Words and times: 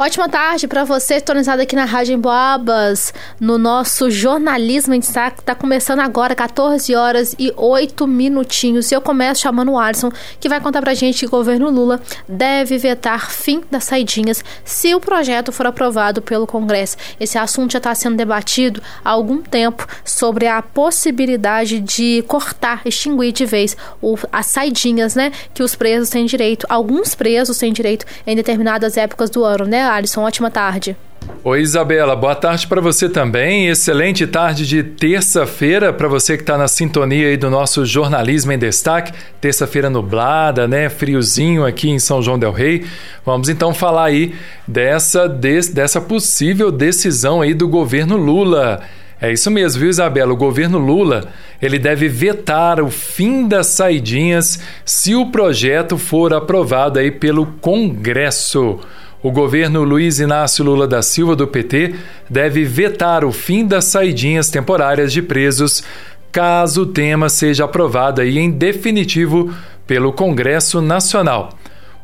Ótima 0.00 0.28
tarde 0.28 0.68
para 0.68 0.84
você, 0.84 1.18
sintonizado 1.18 1.60
aqui 1.60 1.74
na 1.74 1.84
Rádio 1.84 2.14
Emboabas, 2.14 3.12
no 3.40 3.58
nosso 3.58 4.08
Jornalismo 4.08 4.94
em 4.94 5.00
Destaque. 5.00 5.42
Tá 5.42 5.56
começando 5.56 5.98
agora, 5.98 6.36
14 6.36 6.94
horas 6.94 7.34
e 7.36 7.52
8 7.56 8.06
minutinhos. 8.06 8.92
E 8.92 8.94
eu 8.94 9.00
começo 9.00 9.40
chamando 9.40 9.72
o 9.72 9.78
Alisson, 9.78 10.12
que 10.38 10.48
vai 10.48 10.60
contar 10.60 10.82
pra 10.82 10.94
gente 10.94 11.18
que 11.18 11.26
o 11.26 11.28
governo 11.28 11.68
Lula 11.68 12.00
deve 12.28 12.78
vetar 12.78 13.28
fim 13.28 13.60
das 13.68 13.82
saidinhas 13.82 14.44
se 14.64 14.94
o 14.94 15.00
projeto 15.00 15.50
for 15.50 15.66
aprovado 15.66 16.22
pelo 16.22 16.46
Congresso. 16.46 16.96
Esse 17.18 17.36
assunto 17.36 17.72
já 17.72 17.78
está 17.78 17.92
sendo 17.92 18.16
debatido 18.16 18.80
há 19.04 19.10
algum 19.10 19.42
tempo 19.42 19.84
sobre 20.04 20.46
a 20.46 20.62
possibilidade 20.62 21.80
de 21.80 22.22
cortar, 22.28 22.82
extinguir 22.84 23.32
de 23.32 23.44
vez 23.44 23.76
o, 24.00 24.16
as 24.30 24.46
saidinhas, 24.46 25.16
né? 25.16 25.32
Que 25.52 25.64
os 25.64 25.74
presos 25.74 26.08
têm 26.08 26.24
direito, 26.24 26.66
alguns 26.68 27.16
presos 27.16 27.58
têm 27.58 27.72
direito 27.72 28.06
em 28.24 28.36
determinadas 28.36 28.96
épocas 28.96 29.28
do 29.28 29.44
ano, 29.44 29.64
né? 29.64 29.87
Alisson? 29.88 30.22
Ótima 30.22 30.50
tarde. 30.50 30.96
Oi, 31.44 31.60
Isabela. 31.60 32.16
Boa 32.16 32.34
tarde 32.34 32.66
para 32.66 32.80
você 32.80 33.08
também. 33.08 33.68
Excelente 33.68 34.26
tarde 34.26 34.66
de 34.66 34.82
terça-feira 34.82 35.92
para 35.92 36.08
você 36.08 36.36
que 36.36 36.42
está 36.42 36.58
na 36.58 36.66
sintonia 36.66 37.28
aí 37.28 37.36
do 37.36 37.48
nosso 37.48 37.86
jornalismo 37.86 38.52
em 38.52 38.58
destaque. 38.58 39.12
Terça-feira 39.40 39.88
nublada, 39.88 40.66
né? 40.66 40.88
Friozinho 40.88 41.64
aqui 41.64 41.90
em 41.90 41.98
São 41.98 42.20
João 42.20 42.38
del 42.38 42.52
Rei. 42.52 42.86
Vamos 43.24 43.48
então 43.48 43.72
falar 43.72 44.04
aí 44.04 44.34
dessa, 44.66 45.28
des, 45.28 45.68
dessa 45.68 46.00
possível 46.00 46.72
decisão 46.72 47.40
aí 47.40 47.54
do 47.54 47.68
governo 47.68 48.16
Lula. 48.16 48.80
É 49.20 49.32
isso 49.32 49.50
mesmo, 49.50 49.80
viu, 49.80 49.90
Isabela? 49.90 50.32
O 50.32 50.36
governo 50.36 50.78
Lula 50.78 51.28
ele 51.60 51.78
deve 51.78 52.08
vetar 52.08 52.80
o 52.80 52.90
fim 52.90 53.48
das 53.48 53.68
saidinhas 53.68 54.60
se 54.84 55.14
o 55.14 55.26
projeto 55.26 55.98
for 55.98 56.32
aprovado 56.32 56.98
aí 56.98 57.10
pelo 57.10 57.46
Congresso. 57.46 58.80
O 59.20 59.32
governo 59.32 59.82
Luiz 59.82 60.20
Inácio 60.20 60.64
Lula 60.64 60.86
da 60.86 61.02
Silva 61.02 61.34
do 61.34 61.46
PT 61.46 61.94
deve 62.30 62.64
vetar 62.64 63.24
o 63.24 63.32
fim 63.32 63.66
das 63.66 63.86
saidinhas 63.86 64.48
temporárias 64.48 65.12
de 65.12 65.20
presos, 65.20 65.82
caso 66.30 66.82
o 66.82 66.86
tema 66.86 67.28
seja 67.28 67.64
aprovado 67.64 68.20
aí 68.20 68.38
em 68.38 68.48
definitivo 68.48 69.52
pelo 69.88 70.12
Congresso 70.12 70.80
Nacional. 70.80 71.50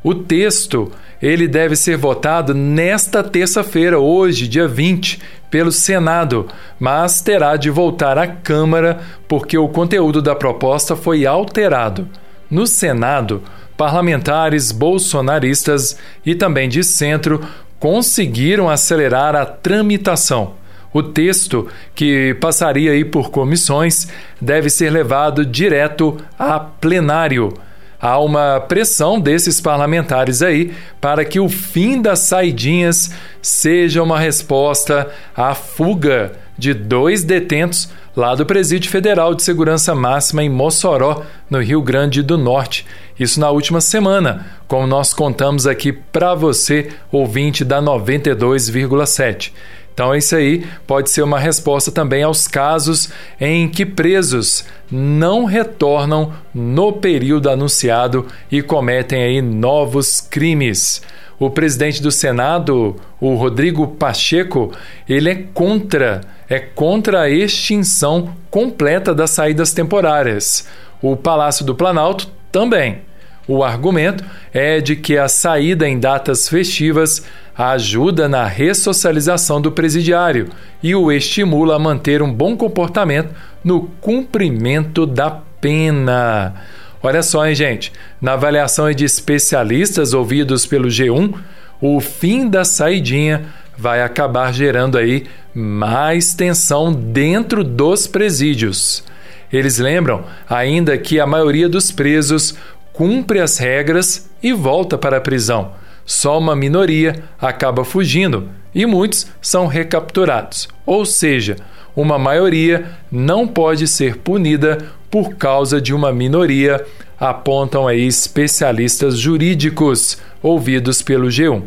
O 0.02 0.12
texto 0.12 0.90
ele 1.22 1.46
deve 1.46 1.76
ser 1.76 1.96
votado 1.96 2.52
nesta 2.52 3.22
terça-feira, 3.22 3.98
hoje, 3.98 4.48
dia 4.48 4.66
20, 4.66 5.20
pelo 5.50 5.70
Senado, 5.70 6.48
mas 6.80 7.20
terá 7.20 7.56
de 7.56 7.70
voltar 7.70 8.18
à 8.18 8.26
Câmara 8.26 9.00
porque 9.28 9.56
o 9.56 9.68
conteúdo 9.68 10.20
da 10.20 10.34
proposta 10.34 10.96
foi 10.96 11.24
alterado. 11.24 12.08
No 12.50 12.66
Senado, 12.66 13.40
parlamentares 13.76 14.72
bolsonaristas 14.72 15.96
e 16.24 16.34
também 16.34 16.68
de 16.68 16.82
centro 16.84 17.40
conseguiram 17.78 18.70
acelerar 18.70 19.34
a 19.36 19.44
tramitação. 19.44 20.54
O 20.92 21.02
texto, 21.02 21.68
que 21.94 22.34
passaria 22.40 22.92
aí 22.92 23.04
por 23.04 23.30
comissões, 23.30 24.06
deve 24.40 24.70
ser 24.70 24.90
levado 24.90 25.44
direto 25.44 26.16
a 26.38 26.60
plenário. 26.60 27.52
Há 28.00 28.18
uma 28.18 28.60
pressão 28.60 29.18
desses 29.18 29.60
parlamentares 29.60 30.40
aí 30.40 30.72
para 31.00 31.24
que 31.24 31.40
o 31.40 31.48
fim 31.48 32.00
das 32.00 32.20
saidinhas 32.20 33.10
seja 33.42 34.02
uma 34.02 34.20
resposta 34.20 35.10
à 35.36 35.54
fuga 35.54 36.32
de 36.56 36.72
dois 36.72 37.24
detentos 37.24 37.90
lá 38.16 38.34
do 38.34 38.46
Presídio 38.46 38.90
Federal 38.90 39.34
de 39.34 39.42
Segurança 39.42 39.94
Máxima 39.94 40.42
em 40.42 40.48
Mossoró, 40.48 41.22
no 41.50 41.60
Rio 41.60 41.82
Grande 41.82 42.22
do 42.22 42.38
Norte. 42.38 42.86
Isso 43.18 43.40
na 43.40 43.50
última 43.50 43.80
semana, 43.80 44.46
como 44.68 44.86
nós 44.86 45.12
contamos 45.12 45.66
aqui 45.66 45.92
para 45.92 46.34
você, 46.34 46.88
ouvinte 47.10 47.64
da 47.64 47.82
92,7. 47.82 49.52
Então, 49.92 50.14
isso 50.14 50.34
aí 50.34 50.66
pode 50.88 51.08
ser 51.08 51.22
uma 51.22 51.38
resposta 51.38 51.92
também 51.92 52.24
aos 52.24 52.48
casos 52.48 53.10
em 53.40 53.68
que 53.68 53.86
presos 53.86 54.64
não 54.90 55.44
retornam 55.44 56.32
no 56.52 56.94
período 56.94 57.48
anunciado 57.48 58.26
e 58.50 58.60
cometem 58.60 59.22
aí 59.22 59.40
novos 59.40 60.20
crimes. 60.20 61.00
O 61.38 61.50
presidente 61.50 62.02
do 62.02 62.10
Senado, 62.10 62.96
o 63.20 63.34
Rodrigo 63.34 63.88
Pacheco, 63.88 64.72
ele 65.08 65.30
é 65.30 65.34
contra, 65.52 66.20
é 66.48 66.58
contra 66.58 67.22
a 67.22 67.30
extinção 67.30 68.34
completa 68.50 69.14
das 69.14 69.30
saídas 69.30 69.72
temporárias. 69.72 70.68
O 71.02 71.16
Palácio 71.16 71.64
do 71.64 71.74
Planalto 71.74 72.28
também. 72.52 73.02
O 73.46 73.62
argumento 73.62 74.24
é 74.52 74.80
de 74.80 74.96
que 74.96 75.18
a 75.18 75.28
saída 75.28 75.86
em 75.86 75.98
datas 75.98 76.48
festivas 76.48 77.22
ajuda 77.56 78.28
na 78.28 78.46
ressocialização 78.46 79.60
do 79.60 79.70
presidiário 79.70 80.48
e 80.82 80.94
o 80.94 81.12
estimula 81.12 81.76
a 81.76 81.78
manter 81.78 82.22
um 82.22 82.32
bom 82.32 82.56
comportamento 82.56 83.34
no 83.62 83.82
cumprimento 84.00 85.06
da 85.06 85.30
pena. 85.60 86.54
Olha 87.04 87.22
só, 87.22 87.46
hein, 87.46 87.54
gente? 87.54 87.92
Na 88.18 88.32
avaliação 88.32 88.90
de 88.90 89.04
especialistas 89.04 90.14
ouvidos 90.14 90.64
pelo 90.64 90.88
G1, 90.88 91.34
o 91.78 92.00
fim 92.00 92.48
da 92.48 92.64
saidinha 92.64 93.44
vai 93.76 94.00
acabar 94.00 94.54
gerando 94.54 94.96
aí 94.96 95.26
mais 95.54 96.32
tensão 96.32 96.90
dentro 96.90 97.62
dos 97.62 98.06
presídios. 98.06 99.04
Eles 99.52 99.78
lembram 99.78 100.24
ainda 100.48 100.96
que 100.96 101.20
a 101.20 101.26
maioria 101.26 101.68
dos 101.68 101.92
presos 101.92 102.54
cumpre 102.94 103.38
as 103.38 103.58
regras 103.58 104.30
e 104.42 104.54
volta 104.54 104.96
para 104.96 105.18
a 105.18 105.20
prisão. 105.20 105.72
Só 106.06 106.38
uma 106.38 106.56
minoria 106.56 107.22
acaba 107.38 107.84
fugindo 107.84 108.48
e 108.74 108.86
muitos 108.86 109.26
são 109.42 109.66
recapturados. 109.66 110.68
Ou 110.86 111.04
seja, 111.04 111.56
uma 111.94 112.18
maioria 112.18 112.86
não 113.12 113.46
pode 113.46 113.86
ser 113.86 114.16
punida 114.16 114.78
por 115.14 115.36
causa 115.36 115.80
de 115.80 115.94
uma 115.94 116.12
minoria, 116.12 116.84
apontam 117.20 117.86
aí 117.86 118.04
especialistas 118.04 119.16
jurídicos 119.16 120.18
ouvidos 120.42 121.02
pelo 121.02 121.28
G1. 121.28 121.62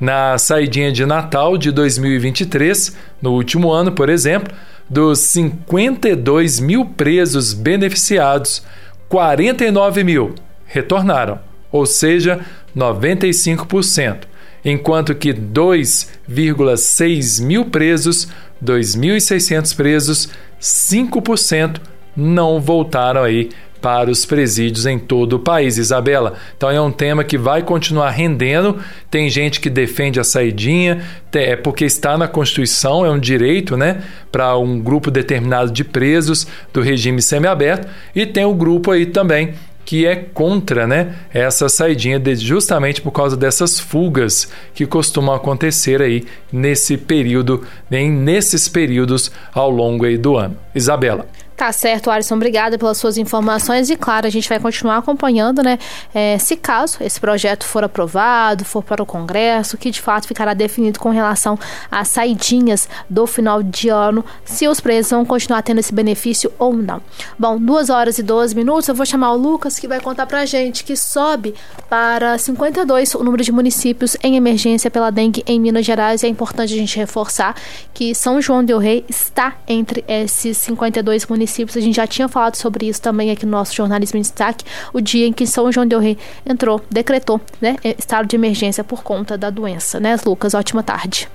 Na 0.00 0.38
saidinha 0.38 0.90
de 0.90 1.04
Natal 1.04 1.58
de 1.58 1.70
2023, 1.70 2.96
no 3.20 3.34
último 3.34 3.70
ano, 3.70 3.92
por 3.92 4.08
exemplo, 4.08 4.50
dos 4.88 5.18
52 5.18 6.58
mil 6.58 6.86
presos 6.86 7.52
beneficiados, 7.52 8.62
49 9.10 10.02
mil 10.02 10.34
retornaram, 10.64 11.38
ou 11.70 11.84
seja, 11.84 12.40
95%, 12.74 14.20
enquanto 14.64 15.14
que 15.14 15.34
2,6 15.34 17.44
mil 17.44 17.66
presos, 17.66 18.26
2.600 18.64 19.76
presos, 19.76 20.30
5% 20.58 21.78
não 22.16 22.60
voltaram 22.60 23.22
aí 23.22 23.50
para 23.80 24.10
os 24.10 24.24
presídios 24.24 24.86
em 24.86 24.98
todo 24.98 25.34
o 25.34 25.38
país, 25.38 25.78
Isabela. 25.78 26.34
Então 26.56 26.70
é 26.70 26.80
um 26.80 26.90
tema 26.90 27.22
que 27.22 27.38
vai 27.38 27.62
continuar 27.62 28.10
rendendo. 28.10 28.78
Tem 29.10 29.30
gente 29.30 29.60
que 29.60 29.70
defende 29.70 30.18
a 30.18 30.24
saidinha, 30.24 31.02
é 31.32 31.54
porque 31.54 31.84
está 31.84 32.18
na 32.18 32.26
Constituição, 32.26 33.06
é 33.06 33.10
um 33.10 33.18
direito, 33.18 33.76
né, 33.76 34.02
para 34.32 34.56
um 34.56 34.80
grupo 34.80 35.10
determinado 35.10 35.70
de 35.70 35.84
presos 35.84 36.46
do 36.72 36.80
regime 36.80 37.22
semiaberto, 37.22 37.86
e 38.14 38.26
tem 38.26 38.44
o 38.44 38.54
grupo 38.54 38.90
aí 38.90 39.06
também 39.06 39.54
que 39.84 40.04
é 40.04 40.16
contra 40.16 40.84
né, 40.84 41.14
essa 41.32 41.68
saidinha 41.68 42.20
justamente 42.34 43.00
por 43.00 43.12
causa 43.12 43.36
dessas 43.36 43.78
fugas 43.78 44.50
que 44.74 44.84
costumam 44.84 45.32
acontecer 45.32 46.02
aí 46.02 46.24
nesse 46.52 46.96
período, 46.96 47.62
nem 47.88 48.10
nesses 48.10 48.68
períodos 48.68 49.30
ao 49.54 49.70
longo 49.70 50.04
aí 50.04 50.18
do 50.18 50.36
ano. 50.36 50.56
Isabela. 50.74 51.28
Tá 51.56 51.72
certo, 51.72 52.10
Alisson. 52.10 52.34
Obrigada 52.34 52.76
pelas 52.76 52.98
suas 52.98 53.16
informações. 53.16 53.88
E 53.88 53.96
claro, 53.96 54.26
a 54.26 54.30
gente 54.30 54.46
vai 54.46 54.60
continuar 54.60 54.98
acompanhando, 54.98 55.62
né? 55.62 55.78
É, 56.14 56.36
se 56.36 56.54
caso 56.54 56.98
esse 57.00 57.18
projeto 57.18 57.64
for 57.64 57.82
aprovado, 57.82 58.62
for 58.62 58.82
para 58.82 59.02
o 59.02 59.06
Congresso, 59.06 59.78
que 59.78 59.90
de 59.90 60.02
fato 60.02 60.28
ficará 60.28 60.52
definido 60.52 61.00
com 61.00 61.08
relação 61.08 61.58
às 61.90 62.08
saidinhas 62.08 62.86
do 63.08 63.26
final 63.26 63.62
de 63.62 63.88
ano, 63.88 64.22
se 64.44 64.68
os 64.68 64.80
presos 64.80 65.12
vão 65.12 65.24
continuar 65.24 65.62
tendo 65.62 65.78
esse 65.78 65.94
benefício 65.94 66.52
ou 66.58 66.74
não. 66.74 67.00
Bom, 67.38 67.58
duas 67.58 67.88
horas 67.88 68.18
e 68.18 68.22
12 68.22 68.54
minutos. 68.54 68.86
Eu 68.86 68.94
vou 68.94 69.06
chamar 69.06 69.32
o 69.32 69.36
Lucas, 69.36 69.78
que 69.78 69.88
vai 69.88 69.98
contar 69.98 70.26
pra 70.26 70.44
gente 70.44 70.84
que 70.84 70.94
sobe 70.94 71.54
para 71.88 72.36
52 72.36 73.14
o 73.14 73.24
número 73.24 73.42
de 73.42 73.50
municípios 73.50 74.14
em 74.22 74.36
emergência 74.36 74.90
pela 74.90 75.10
dengue 75.10 75.42
em 75.46 75.58
Minas 75.58 75.86
Gerais. 75.86 76.22
E 76.22 76.26
é 76.26 76.28
importante 76.28 76.74
a 76.74 76.76
gente 76.76 76.98
reforçar 76.98 77.54
que 77.94 78.14
São 78.14 78.42
João 78.42 78.62
Del 78.62 78.78
Rei 78.78 79.06
está 79.08 79.56
entre 79.66 80.04
esses 80.06 80.58
52 80.58 81.24
municípios 81.24 81.45
municípios. 81.46 81.76
A 81.76 81.80
gente 81.80 81.96
já 81.96 82.06
tinha 82.06 82.28
falado 82.28 82.56
sobre 82.56 82.86
isso 82.88 83.00
também 83.00 83.30
aqui 83.30 83.46
no 83.46 83.52
nosso 83.52 83.74
jornalismo 83.74 84.18
em 84.18 84.22
destaque, 84.22 84.64
o 84.92 85.00
dia 85.00 85.26
em 85.26 85.32
que 85.32 85.46
São 85.46 85.70
João 85.70 85.86
del 85.86 86.00
Rei 86.00 86.18
entrou, 86.44 86.80
decretou, 86.90 87.40
né, 87.60 87.76
estado 87.98 88.26
de 88.26 88.36
emergência 88.36 88.82
por 88.82 89.02
conta 89.02 89.38
da 89.38 89.48
doença, 89.48 90.00
né, 90.00 90.16
Lucas? 90.24 90.54
Ótima 90.54 90.82
tarde. 90.82 91.28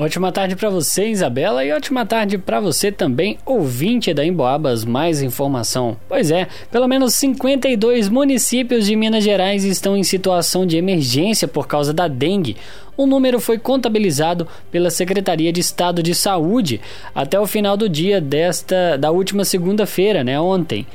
Ótima 0.00 0.30
tarde 0.30 0.54
para 0.54 0.70
você, 0.70 1.08
Isabela, 1.08 1.64
e 1.64 1.72
ótima 1.72 2.06
tarde 2.06 2.38
para 2.38 2.60
você 2.60 2.92
também, 2.92 3.36
ouvinte 3.44 4.14
da 4.14 4.24
Emboabas 4.24 4.84
Mais 4.84 5.20
Informação. 5.20 5.96
Pois 6.08 6.30
é, 6.30 6.46
pelo 6.70 6.86
menos 6.86 7.14
52 7.14 8.08
municípios 8.08 8.86
de 8.86 8.94
Minas 8.94 9.24
Gerais 9.24 9.64
estão 9.64 9.96
em 9.96 10.04
situação 10.04 10.64
de 10.64 10.76
emergência 10.76 11.48
por 11.48 11.66
causa 11.66 11.92
da 11.92 12.06
dengue. 12.06 12.56
O 12.96 13.06
número 13.06 13.40
foi 13.40 13.58
contabilizado 13.58 14.46
pela 14.70 14.88
Secretaria 14.88 15.52
de 15.52 15.60
Estado 15.60 16.00
de 16.00 16.14
Saúde 16.14 16.80
até 17.12 17.40
o 17.40 17.44
final 17.44 17.76
do 17.76 17.88
dia 17.88 18.20
desta 18.20 18.96
da 18.96 19.10
última 19.10 19.44
segunda-feira, 19.44 20.22
né, 20.22 20.38
ontem. 20.38 20.86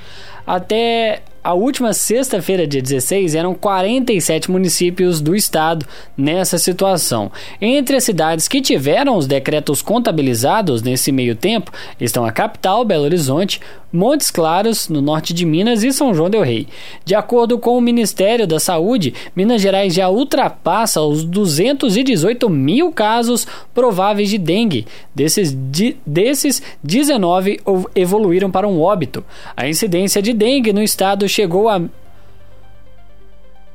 Até 0.47 1.23
a 1.43 1.53
última 1.53 1.91
sexta-feira, 1.91 2.65
dia 2.65 2.81
16, 2.81 3.35
eram 3.35 3.53
47 3.53 4.49
municípios 4.49 5.19
do 5.19 5.35
estado 5.35 5.85
nessa 6.15 6.57
situação. 6.57 7.29
Entre 7.59 7.97
as 7.97 8.03
cidades 8.05 8.47
que 8.47 8.61
tiveram 8.61 9.17
os 9.17 9.27
decretos 9.27 9.81
contabilizados 9.81 10.81
nesse 10.81 11.11
meio 11.11 11.35
tempo 11.35 11.71
estão 11.99 12.23
a 12.23 12.31
capital, 12.31 12.85
Belo 12.85 13.03
Horizonte, 13.03 13.59
Montes 13.93 14.31
Claros, 14.31 14.89
no 14.89 15.01
norte 15.01 15.35
de 15.35 15.45
Minas, 15.45 15.83
e 15.83 15.93
São 15.93 16.15
João 16.15 16.27
Del 16.27 16.41
Rei. 16.41 16.67
De 17.05 17.13
acordo 17.13 17.59
com 17.59 17.77
o 17.77 17.81
Ministério 17.81 18.47
da 18.47 18.59
Saúde, 18.59 19.13
Minas 19.35 19.61
Gerais 19.61 19.93
já 19.93 20.09
ultrapassa 20.09 21.01
os 21.01 21.23
218 21.23 22.49
mil 22.49 22.91
casos 22.91 23.45
prováveis 23.71 24.29
de 24.29 24.39
dengue. 24.39 24.87
Desses, 25.13 25.55
de, 25.55 25.95
desses 26.03 26.63
19 26.83 27.59
evoluíram 27.93 28.49
para 28.49 28.67
um 28.67 28.81
óbito. 28.81 29.23
A 29.55 29.67
incidência 29.67 30.23
de 30.23 30.33
dengue 30.33 30.73
no 30.73 30.81
estado 30.81 31.27
chegou 31.33 31.67
a 31.67 31.81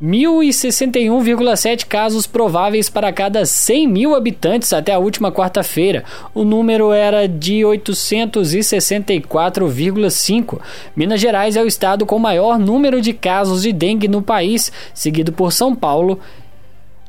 1.061,7 0.00 1.84
casos 1.84 2.25
prováveis 2.25 2.88
para 2.88 3.12
cada 3.12 3.44
100 3.44 3.88
mil 3.88 4.14
habitantes 4.14 4.72
até 4.72 4.93
a 4.93 4.99
última 4.99 5.32
quarta-feira. 5.32 6.05
O 6.32 6.44
número 6.44 6.93
era 6.93 7.26
de 7.26 7.62
864,5. 7.62 10.60
Minas 10.94 11.20
Gerais 11.20 11.56
é 11.56 11.62
o 11.62 11.66
estado 11.66 12.06
com 12.06 12.16
maior 12.16 12.60
número 12.60 13.00
de 13.00 13.12
casos 13.12 13.62
de 13.62 13.72
dengue 13.72 14.06
no 14.06 14.22
país, 14.22 14.70
seguido 14.94 15.32
por 15.32 15.52
São 15.52 15.75
Paulo 15.75 16.20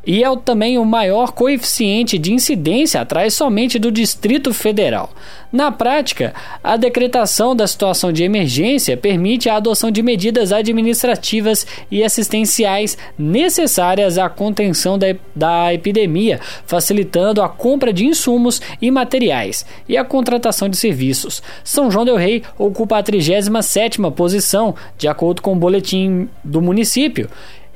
e 0.09 0.23
é 0.23 0.37
também 0.37 0.75
o 0.79 0.83
maior 0.83 1.33
coeficiente 1.33 2.17
de 2.17 2.33
incidência 2.33 2.99
atrás 2.99 3.35
somente 3.35 3.77
do 3.77 3.91
Distrito 3.91 4.51
Federal. 4.51 5.11
Na 5.53 5.71
prática, 5.71 6.33
a 6.63 6.75
decretação 6.77 7.55
da 7.55 7.67
situação 7.67 8.11
de 8.11 8.23
emergência 8.23 8.97
permite 8.97 9.47
a 9.47 9.57
adoção 9.57 9.91
de 9.91 10.01
medidas 10.01 10.51
administrativas 10.51 11.67
e 11.91 12.03
assistenciais 12.03 12.97
necessárias 13.19 14.17
à 14.17 14.27
contenção 14.27 14.97
da, 14.97 15.15
da 15.35 15.71
epidemia, 15.75 16.39
facilitando 16.65 17.39
a 17.39 17.47
compra 17.47 17.93
de 17.93 18.07
insumos 18.07 18.59
e 18.81 18.89
materiais 18.89 19.63
e 19.87 19.95
a 19.95 20.03
contratação 20.03 20.67
de 20.67 20.77
serviços. 20.77 21.43
São 21.63 21.91
João 21.91 22.05
del 22.05 22.15
Rei 22.15 22.41
ocupa 22.57 22.97
a 22.97 23.03
37ª 23.03 24.11
posição, 24.11 24.73
de 24.97 25.07
acordo 25.07 25.43
com 25.43 25.53
o 25.53 25.55
boletim 25.55 26.27
do 26.43 26.63
município 26.63 27.29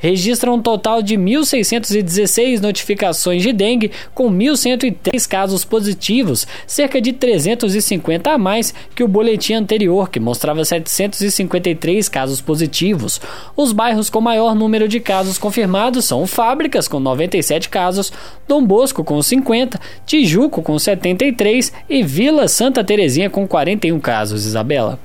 registra 0.04 0.52
um 0.52 0.62
total 0.62 1.02
de 1.02 1.16
1.616 1.16 2.60
notificações 2.60 3.42
de 3.42 3.54
dengue, 3.54 3.90
com 4.14 4.30
1.103 4.30 5.26
casos 5.26 5.64
positivos, 5.64 6.46
cerca 6.68 7.00
de 7.00 7.14
350 7.14 8.30
a 8.30 8.38
mais 8.38 8.74
que 8.94 9.02
o 9.02 9.08
boletim 9.08 9.54
anterior, 9.54 10.10
que 10.10 10.20
mostrava 10.20 10.66
753 10.66 12.10
casos 12.10 12.42
positivos. 12.42 13.22
Os 13.56 13.72
bairros 13.72 14.10
com 14.10 14.20
maior 14.20 14.54
número 14.54 14.90
de 14.90 15.00
casos 15.00 15.38
confirmados 15.38 16.04
são 16.04 16.28
Fábricas, 16.28 16.90
com 16.90 17.00
97 17.00 17.70
casos, 17.70 18.12
Dom 18.46 18.62
Bosco, 18.66 19.06
com 19.06 19.22
50, 19.22 19.80
Tijuco, 20.06 20.62
com 20.62 20.78
73 20.78 21.72
e 21.90 22.04
Vila 22.04 22.50
Santa 22.50 22.84
Terezinha, 22.84 23.30
com 23.30 23.48
41 23.48 23.98
casos. 24.02 24.46
Isabela. 24.46 25.00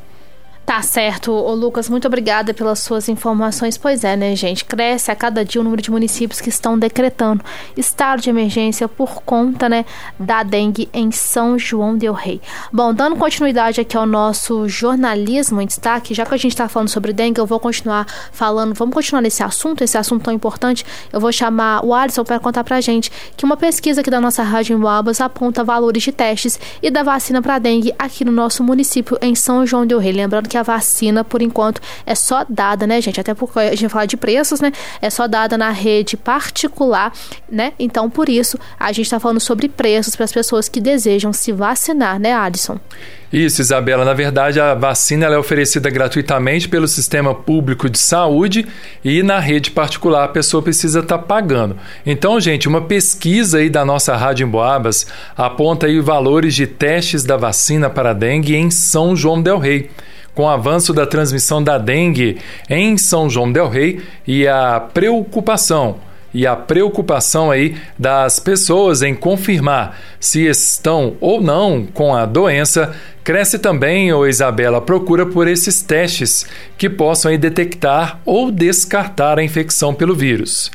Tá 0.69 0.83
certo, 0.83 1.33
Ô, 1.33 1.55
Lucas, 1.55 1.89
muito 1.89 2.07
obrigada 2.07 2.53
pelas 2.53 2.81
suas 2.81 3.09
informações. 3.09 3.79
Pois 3.79 4.05
é, 4.05 4.15
né, 4.15 4.37
gente? 4.37 4.67
Cresce 4.67 5.11
a 5.11 5.17
cada 5.17 5.43
dia 5.43 5.63
o 5.63 5.65
número 5.65 5.81
de 5.81 5.91
municípios 5.91 6.43
que 6.43 6.51
estão 6.51 6.79
decretando 6.79 7.43
estado 7.75 8.21
de 8.21 8.29
emergência 8.29 8.87
por 8.87 9.23
conta, 9.23 9.67
né, 9.67 9.87
da 10.19 10.43
dengue 10.43 10.87
em 10.93 11.11
São 11.11 11.59
João 11.59 11.97
del 11.97 12.13
Rei. 12.13 12.39
Bom, 12.71 12.93
dando 12.93 13.17
continuidade 13.17 13.81
aqui 13.81 13.97
ao 13.97 14.05
nosso 14.05 14.69
jornalismo 14.69 15.63
em 15.63 15.67
destaque, 15.67 16.13
já 16.13 16.27
que 16.27 16.35
a 16.35 16.37
gente 16.37 16.53
está 16.53 16.69
falando 16.69 16.91
sobre 16.91 17.15
dengue, 17.15 17.41
eu 17.41 17.47
vou 17.47 17.59
continuar 17.59 18.07
falando, 18.31 18.75
vamos 18.75 18.95
continuar 18.95 19.23
nesse 19.23 19.43
assunto, 19.43 19.83
esse 19.83 19.97
assunto 19.97 20.25
tão 20.25 20.35
importante. 20.35 20.85
Eu 21.11 21.19
vou 21.19 21.33
chamar 21.33 21.83
o 21.83 21.95
Alisson 21.95 22.25
para 22.25 22.39
contar 22.39 22.63
pra 22.63 22.79
gente 22.83 23.11
que 23.39 23.45
uma 23.47 23.57
pesquisa 23.57 24.03
aqui 24.03 24.11
da 24.11 24.21
nossa 24.21 24.43
rádio 24.43 24.77
em 24.77 24.79
Boabas 24.79 25.19
aponta 25.23 25.65
valores 25.65 26.03
de 26.03 26.13
testes 26.13 26.61
e 26.83 26.91
da 26.91 27.03
vacina 27.03 27.41
para 27.41 27.59
dengue 27.59 27.95
aqui 27.99 28.23
no 28.23 28.33
nosso 28.33 28.63
município 28.63 29.17
em 29.23 29.35
São 29.35 29.65
João 29.65 29.87
del 29.87 29.99
Rei. 29.99 30.13
Lembrando 30.13 30.47
que 30.47 30.58
a 30.59 30.63
vacina, 30.63 31.25
por 31.25 31.43
enquanto, 31.43 31.81
é 32.05 32.15
só 32.15 32.45
dada, 32.49 32.87
né, 32.87 33.01
gente? 33.01 33.21
Até 33.21 33.35
porque 33.35 33.59
a 33.59 33.75
gente 33.75 33.89
fala 33.89 34.07
de 34.07 34.17
preços, 34.17 34.61
né? 34.61 34.73
É 35.01 35.11
só 35.11 35.27
dada 35.27 35.57
na 35.57 35.71
rede 35.71 36.17
particular, 36.17 37.13
né? 37.51 37.73
Então, 37.79 38.11
por 38.11 38.29
isso, 38.29 38.59
a 38.79 38.93
gente 38.93 39.07
está 39.07 39.19
falando 39.19 39.41
sobre 39.41 39.69
preços 39.69 40.15
para 40.15 40.25
as 40.25 40.33
pessoas 40.33 40.69
que 40.69 40.81
desejam 40.81 41.33
se 41.33 41.53
vacinar, 41.53 42.19
né, 42.19 42.33
Alisson? 42.33 42.79
Isso, 43.33 43.61
Isabela. 43.61 44.07
Na 44.07 44.15
verdade, 44.15 44.59
a 44.59 44.75
vacina 44.75 45.27
é 45.27 45.39
oferecida 45.39 45.91
gratuitamente 45.91 46.67
pelo 46.67 46.89
sistema 46.89 47.35
público 47.35 47.89
de 47.91 47.99
saúde 47.99 48.67
e 49.05 49.23
na 49.23 49.39
rede 49.39 49.71
particular 49.71 50.25
a 50.25 50.29
pessoa 50.29 50.63
precisa 50.63 51.01
estar 51.01 51.19
tá 51.19 51.25
pagando. 51.25 51.77
Então, 52.07 52.41
gente, 52.41 52.67
uma 52.67 52.81
pesquisa 52.81 53.59
aí 53.59 53.69
da 53.69 53.85
nossa 53.85 54.17
Rádio 54.17 54.47
Emboabas 54.47 55.07
aponta 55.37 55.87
aí 55.87 56.01
valores 56.01 56.55
de 56.55 56.67
testes 56.67 57.23
da 57.23 57.37
vacina 57.37 57.91
para 57.91 58.15
dengue 58.15 58.57
em 58.57 58.71
São 58.71 59.15
João 59.15 59.43
del 59.43 59.59
Rei 59.59 59.91
com 60.39 60.45
o 60.45 60.49
avanço 60.49 60.95
da 60.95 61.05
transmissão 61.05 61.61
da 61.61 61.79
dengue 61.79 62.39
em 62.71 62.97
São 62.97 63.29
João 63.29 63.51
del 63.51 63.69
Rei 63.69 64.01
e 64.25 64.47
a 64.47 64.79
preocupação 64.79 65.97
e 66.33 66.47
a 66.47 66.55
preocupação 66.55 67.51
aí 67.51 67.77
das 67.99 68.39
pessoas 68.39 69.03
em 69.03 69.17
confirmar 69.17 69.99
se 70.21 70.47
estão 70.47 71.17
ou 71.21 71.41
não 71.41 71.85
com 71.85 72.15
a 72.15 72.25
doença, 72.25 72.95
cresce 73.25 73.59
também, 73.59 74.13
ô 74.13 74.29
Isabela, 74.29 74.81
procura 74.81 75.27
por 75.27 75.49
esses 75.49 75.83
testes 75.83 76.47
que 76.77 76.89
possam 76.89 77.33
aí 77.33 77.37
detectar 77.37 78.21
ou 78.25 78.53
descartar 78.53 79.41
a 79.41 79.43
infecção 79.43 79.93
pelo 79.93 80.15
vírus. 80.15 80.71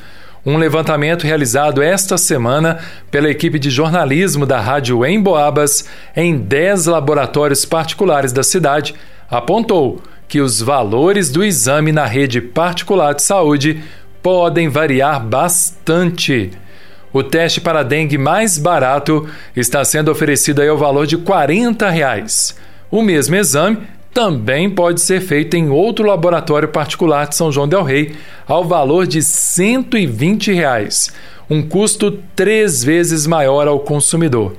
Um 0.45 0.57
levantamento 0.57 1.23
realizado 1.23 1.81
esta 1.81 2.17
semana 2.17 2.79
pela 3.09 3.29
equipe 3.29 3.57
de 3.57 3.69
jornalismo 3.69 4.45
da 4.45 4.59
Rádio 4.59 5.05
Emboabas 5.05 5.85
em 6.17 6.37
10 6.37 6.87
laboratórios 6.87 7.63
particulares 7.63 8.33
da 8.33 8.43
cidade 8.43 8.93
apontou 9.37 10.01
que 10.27 10.39
os 10.39 10.61
valores 10.61 11.29
do 11.29 11.43
exame 11.43 11.91
na 11.91 12.05
rede 12.05 12.41
particular 12.41 13.13
de 13.13 13.21
saúde 13.21 13.83
podem 14.21 14.69
variar 14.69 15.23
bastante. 15.23 16.51
O 17.11 17.21
teste 17.21 17.61
para 17.61 17.83
dengue 17.83 18.17
mais 18.17 18.57
barato 18.57 19.27
está 19.55 19.85
sendo 19.85 20.09
oferecido 20.09 20.61
ao 20.61 20.77
valor 20.77 21.05
de 21.05 21.17
40 21.17 21.89
reais. 21.89 22.57
O 22.89 23.01
mesmo 23.01 23.35
exame 23.35 23.77
também 24.13 24.69
pode 24.69 25.01
ser 25.01 25.21
feito 25.21 25.55
em 25.55 25.69
outro 25.69 26.07
laboratório 26.07 26.67
particular 26.67 27.27
de 27.27 27.35
São 27.35 27.51
João 27.51 27.67
del 27.67 27.83
Rei, 27.83 28.15
ao 28.47 28.63
valor 28.63 29.07
de 29.07 29.21
120 29.21 30.53
reais, 30.53 31.11
um 31.49 31.61
custo 31.61 32.19
três 32.35 32.83
vezes 32.83 33.25
maior 33.25 33.67
ao 33.67 33.79
consumidor. 33.79 34.55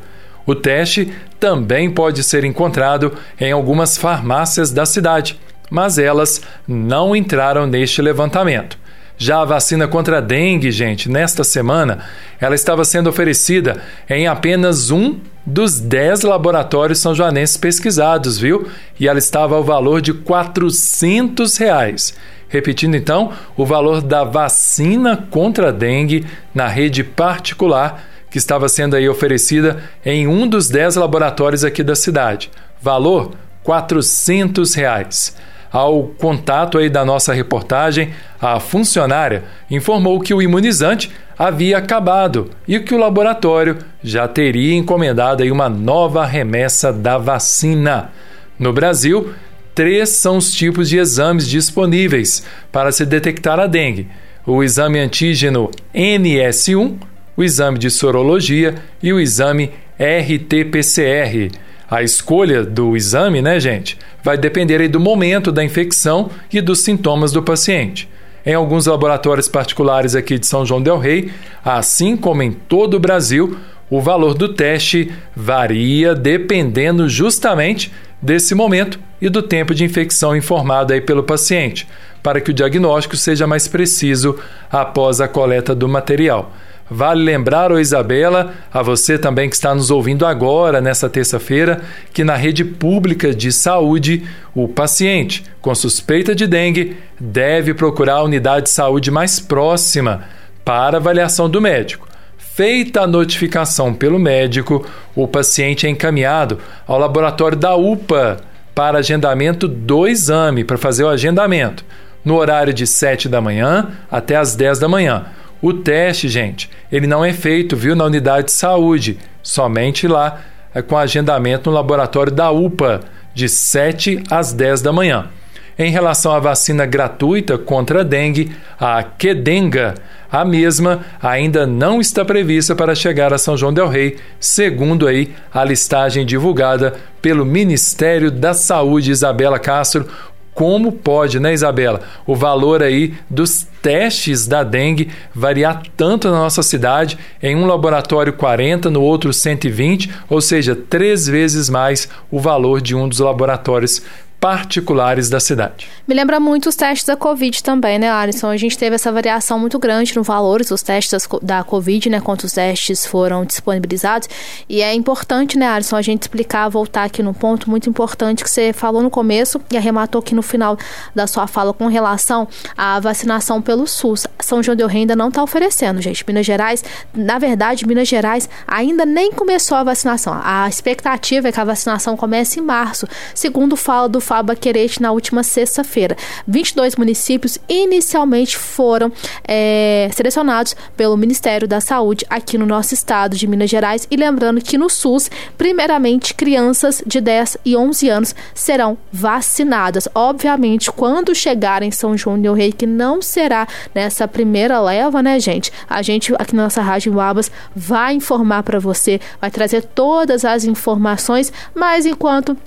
O 0.46 0.54
teste 0.54 1.12
também 1.40 1.90
pode 1.90 2.22
ser 2.22 2.44
encontrado 2.44 3.12
em 3.40 3.52
algumas 3.52 3.96
farmácias 3.96 4.70
da 4.70 4.84
cidade, 4.84 5.38
mas 5.70 5.98
elas 5.98 6.40
não 6.66 7.16
entraram 7.16 7.66
neste 7.66 8.02
levantamento. 8.02 8.78
Já 9.16 9.40
a 9.40 9.44
vacina 9.44 9.86
contra 9.86 10.18
a 10.18 10.20
dengue, 10.20 10.72
gente, 10.72 11.08
nesta 11.08 11.44
semana, 11.44 12.00
ela 12.40 12.54
estava 12.54 12.84
sendo 12.84 13.08
oferecida 13.08 13.80
em 14.10 14.26
apenas 14.26 14.90
um 14.90 15.20
dos 15.46 15.78
10 15.78 16.22
laboratórios 16.22 16.98
são 16.98 17.14
joanenses 17.14 17.56
pesquisados, 17.56 18.38
viu? 18.38 18.66
E 18.98 19.06
ela 19.06 19.18
estava 19.18 19.54
ao 19.54 19.62
valor 19.62 20.00
de 20.00 20.12
400 20.12 21.56
reais. 21.58 22.14
Repetindo 22.48 22.94
então, 22.94 23.32
o 23.56 23.64
valor 23.64 24.00
da 24.00 24.24
vacina 24.24 25.26
contra 25.30 25.68
a 25.68 25.72
dengue 25.72 26.24
na 26.54 26.66
rede 26.66 27.04
particular 27.04 28.04
que 28.34 28.38
estava 28.38 28.68
sendo 28.68 28.96
aí 28.96 29.08
oferecida 29.08 29.80
em 30.04 30.26
um 30.26 30.48
dos 30.48 30.68
10 30.68 30.96
laboratórios 30.96 31.62
aqui 31.62 31.84
da 31.84 31.94
cidade. 31.94 32.50
Valor 32.82 33.30
400 33.62 34.74
reais. 34.74 35.36
Ao 35.70 36.08
contato 36.08 36.78
aí 36.78 36.90
da 36.90 37.04
nossa 37.04 37.32
reportagem, 37.32 38.10
a 38.40 38.58
funcionária 38.58 39.44
informou 39.70 40.18
que 40.18 40.34
o 40.34 40.42
imunizante 40.42 41.12
havia 41.38 41.78
acabado 41.78 42.50
e 42.66 42.80
que 42.80 42.92
o 42.92 42.98
laboratório 42.98 43.78
já 44.02 44.26
teria 44.26 44.74
encomendado 44.74 45.44
aí 45.44 45.52
uma 45.52 45.68
nova 45.68 46.26
remessa 46.26 46.92
da 46.92 47.16
vacina. 47.16 48.10
No 48.58 48.72
Brasil, 48.72 49.32
três 49.76 50.08
são 50.08 50.38
os 50.38 50.52
tipos 50.52 50.88
de 50.88 50.98
exames 50.98 51.48
disponíveis 51.48 52.44
para 52.72 52.90
se 52.90 53.06
detectar 53.06 53.60
a 53.60 53.68
dengue: 53.68 54.08
o 54.44 54.60
exame 54.60 54.98
antígeno 54.98 55.70
NS1, 55.94 56.96
o 57.36 57.42
exame 57.42 57.78
de 57.78 57.90
sorologia 57.90 58.74
e 59.02 59.12
o 59.12 59.20
exame 59.20 59.72
RT-PCR. 59.98 61.50
A 61.90 62.02
escolha 62.02 62.64
do 62.64 62.96
exame, 62.96 63.42
né, 63.42 63.60
gente, 63.60 63.98
vai 64.22 64.36
depender 64.38 64.88
do 64.88 64.98
momento 64.98 65.52
da 65.52 65.62
infecção 65.62 66.30
e 66.52 66.60
dos 66.60 66.80
sintomas 66.80 67.32
do 67.32 67.42
paciente. 67.42 68.08
Em 68.44 68.54
alguns 68.54 68.86
laboratórios 68.86 69.48
particulares 69.48 70.14
aqui 70.14 70.38
de 70.38 70.46
São 70.46 70.66
João 70.66 70.82
del 70.82 70.98
Rei, 70.98 71.30
assim 71.64 72.16
como 72.16 72.42
em 72.42 72.52
todo 72.52 72.94
o 72.94 73.00
Brasil, 73.00 73.56
o 73.88 74.00
valor 74.00 74.34
do 74.34 74.48
teste 74.48 75.12
varia 75.36 76.14
dependendo 76.14 77.08
justamente 77.08 77.92
desse 78.20 78.54
momento 78.54 78.98
e 79.20 79.28
do 79.28 79.42
tempo 79.42 79.74
de 79.74 79.84
infecção 79.84 80.36
informado 80.36 80.92
aí 80.92 81.00
pelo 81.00 81.22
paciente, 81.22 81.86
para 82.22 82.40
que 82.40 82.50
o 82.50 82.54
diagnóstico 82.54 83.16
seja 83.16 83.46
mais 83.46 83.68
preciso 83.68 84.38
após 84.70 85.20
a 85.20 85.28
coleta 85.28 85.74
do 85.74 85.88
material. 85.88 86.52
Vale 86.90 87.24
lembrar, 87.24 87.72
ô 87.72 87.78
Isabela, 87.78 88.52
a 88.72 88.82
você 88.82 89.18
também 89.18 89.48
que 89.48 89.54
está 89.54 89.74
nos 89.74 89.90
ouvindo 89.90 90.26
agora, 90.26 90.82
nessa 90.82 91.08
terça-feira, 91.08 91.80
que 92.12 92.22
na 92.22 92.36
rede 92.36 92.62
pública 92.62 93.34
de 93.34 93.50
saúde, 93.50 94.24
o 94.54 94.68
paciente 94.68 95.44
com 95.62 95.74
suspeita 95.74 96.34
de 96.34 96.46
dengue 96.46 96.96
deve 97.18 97.72
procurar 97.72 98.16
a 98.16 98.22
unidade 98.22 98.64
de 98.64 98.70
saúde 98.70 99.10
mais 99.10 99.40
próxima 99.40 100.24
para 100.62 100.98
avaliação 100.98 101.48
do 101.48 101.60
médico. 101.60 102.06
Feita 102.36 103.00
a 103.00 103.06
notificação 103.06 103.94
pelo 103.94 104.18
médico, 104.18 104.86
o 105.16 105.26
paciente 105.26 105.86
é 105.86 105.90
encaminhado 105.90 106.58
ao 106.86 106.98
laboratório 106.98 107.56
da 107.56 107.74
UPA 107.74 108.36
para 108.74 108.98
agendamento 108.98 109.66
do 109.66 110.06
exame, 110.06 110.64
para 110.64 110.76
fazer 110.76 111.04
o 111.04 111.08
agendamento, 111.08 111.82
no 112.22 112.36
horário 112.36 112.74
de 112.74 112.86
7 112.86 113.26
da 113.28 113.40
manhã 113.40 113.88
até 114.10 114.36
as 114.36 114.54
10 114.54 114.78
da 114.78 114.88
manhã 114.88 115.24
o 115.66 115.72
teste, 115.72 116.28
gente, 116.28 116.68
ele 116.92 117.06
não 117.06 117.24
é 117.24 117.32
feito, 117.32 117.74
viu, 117.74 117.96
na 117.96 118.04
unidade 118.04 118.48
de 118.48 118.52
saúde, 118.52 119.18
somente 119.42 120.06
lá 120.06 120.42
é 120.74 120.82
com 120.82 120.94
agendamento 120.94 121.70
no 121.70 121.76
laboratório 121.76 122.30
da 122.30 122.50
UPA, 122.50 123.00
de 123.32 123.48
7 123.48 124.22
às 124.30 124.52
10 124.52 124.82
da 124.82 124.92
manhã. 124.92 125.30
Em 125.78 125.90
relação 125.90 126.32
à 126.32 126.38
vacina 126.38 126.84
gratuita 126.84 127.56
contra 127.56 128.02
a 128.02 128.04
dengue, 128.04 128.54
a 128.78 129.02
Quedenga, 129.02 129.94
a 130.30 130.44
mesma 130.44 131.00
ainda 131.22 131.66
não 131.66 131.98
está 131.98 132.26
prevista 132.26 132.76
para 132.76 132.94
chegar 132.94 133.32
a 133.32 133.38
São 133.38 133.56
João 133.56 133.72
del 133.72 133.88
Rei, 133.88 134.18
segundo 134.38 135.06
aí 135.06 135.34
a 135.52 135.64
listagem 135.64 136.26
divulgada 136.26 136.94
pelo 137.22 137.46
Ministério 137.46 138.30
da 138.30 138.52
Saúde, 138.52 139.10
Isabela 139.10 139.58
Castro, 139.58 140.06
como 140.54 140.92
pode, 140.92 141.40
né, 141.40 141.52
Isabela, 141.52 142.00
o 142.26 142.36
valor 142.36 142.82
aí 142.82 143.14
dos 143.28 143.66
testes 143.82 144.46
da 144.46 144.62
dengue 144.62 145.10
variar 145.34 145.82
tanto 145.96 146.30
na 146.30 146.38
nossa 146.38 146.62
cidade, 146.62 147.18
em 147.42 147.56
um 147.56 147.66
laboratório 147.66 148.32
40, 148.32 148.88
no 148.88 149.02
outro 149.02 149.32
120, 149.32 150.10
ou 150.30 150.40
seja, 150.40 150.74
três 150.76 151.26
vezes 151.26 151.68
mais 151.68 152.08
o 152.30 152.38
valor 152.38 152.80
de 152.80 152.94
um 152.94 153.08
dos 153.08 153.18
laboratórios 153.18 154.00
particulares 154.40 155.30
da 155.30 155.40
cidade. 155.40 155.88
Me 156.06 156.14
lembra 156.14 156.38
muito 156.38 156.68
os 156.68 156.76
testes 156.76 157.06
da 157.06 157.16
Covid 157.16 157.62
também, 157.62 157.98
né, 157.98 158.10
Alisson? 158.10 158.48
A 158.48 158.56
gente 158.56 158.76
teve 158.76 158.94
essa 158.94 159.10
variação 159.10 159.58
muito 159.58 159.78
grande 159.78 160.14
no 160.14 160.22
valores 160.22 160.68
dos 160.68 160.82
testes 160.82 161.26
da 161.42 161.64
Covid, 161.64 162.10
né, 162.10 162.20
quantos 162.20 162.52
testes 162.52 163.06
foram 163.06 163.44
disponibilizados. 163.44 164.28
E 164.68 164.82
é 164.82 164.92
importante, 164.94 165.58
né, 165.58 165.66
Alisson, 165.66 165.96
a 165.96 166.02
gente 166.02 166.22
explicar, 166.22 166.68
voltar 166.68 167.04
aqui 167.04 167.22
no 167.22 167.32
ponto 167.32 167.70
muito 167.70 167.88
importante 167.88 168.44
que 168.44 168.50
você 168.50 168.72
falou 168.72 169.02
no 169.02 169.10
começo 169.10 169.60
e 169.70 169.76
arrematou 169.76 170.18
aqui 170.18 170.34
no 170.34 170.42
final 170.42 170.76
da 171.14 171.26
sua 171.26 171.46
fala 171.46 171.72
com 171.72 171.86
relação 171.86 172.46
à 172.76 173.00
vacinação 173.00 173.62
pelo 173.62 173.86
SUS. 173.86 174.26
São 174.40 174.62
João 174.62 174.76
del 174.76 174.88
Rei 174.88 175.02
ainda 175.02 175.16
não 175.16 175.28
está 175.28 175.42
oferecendo, 175.42 176.02
gente. 176.02 176.24
Minas 176.26 176.44
Gerais, 176.44 176.84
na 177.14 177.38
verdade, 177.38 177.86
Minas 177.86 178.08
Gerais 178.08 178.48
ainda 178.66 179.06
nem 179.06 179.32
começou 179.32 179.76
a 179.76 179.84
vacinação. 179.84 180.38
A 180.44 180.68
expectativa 180.68 181.48
é 181.48 181.52
que 181.52 181.60
a 181.60 181.64
vacinação 181.64 182.16
comece 182.16 182.60
em 182.60 182.62
março, 182.62 183.08
segundo 183.34 183.74
fala 183.74 184.08
do 184.08 184.20
Faba 184.34 184.56
Querete 184.56 185.00
na 185.00 185.12
última 185.12 185.44
sexta-feira. 185.44 186.16
22 186.48 186.96
municípios 186.96 187.56
inicialmente 187.68 188.58
foram 188.58 189.12
é, 189.46 190.10
selecionados 190.12 190.74
pelo 190.96 191.16
Ministério 191.16 191.68
da 191.68 191.80
Saúde 191.80 192.26
aqui 192.28 192.58
no 192.58 192.66
nosso 192.66 192.94
estado 192.94 193.36
de 193.36 193.46
Minas 193.46 193.70
Gerais. 193.70 194.08
E 194.10 194.16
lembrando 194.16 194.60
que 194.60 194.76
no 194.76 194.90
SUS, 194.90 195.30
primeiramente, 195.56 196.34
crianças 196.34 197.00
de 197.06 197.20
10 197.20 197.58
e 197.64 197.76
11 197.76 198.08
anos 198.08 198.34
serão 198.52 198.98
vacinadas. 199.12 200.08
Obviamente, 200.12 200.90
quando 200.90 201.32
chegar 201.32 201.84
em 201.84 201.92
São 201.92 202.16
João 202.16 202.36
del 202.36 202.54
Rei, 202.54 202.72
que 202.72 202.86
não 202.86 203.22
será 203.22 203.68
nessa 203.94 204.26
primeira 204.26 204.80
leva, 204.80 205.22
né, 205.22 205.38
gente? 205.38 205.70
A 205.88 206.02
gente 206.02 206.34
aqui 206.40 206.56
na 206.56 206.64
nossa 206.64 206.82
Rádio 206.82 207.12
Babas 207.12 207.52
vai 207.72 208.14
informar 208.14 208.64
para 208.64 208.80
você, 208.80 209.20
vai 209.40 209.52
trazer 209.52 209.84
todas 209.84 210.44
as 210.44 210.64
informações, 210.64 211.52
mas 211.72 212.04
enquanto 212.04 212.58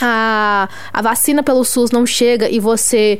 a, 0.00 0.68
a 0.92 1.02
vacina 1.02 1.42
pelo 1.42 1.64
SUS 1.64 1.90
não 1.90 2.06
chega 2.06 2.48
e 2.48 2.60
você 2.60 3.18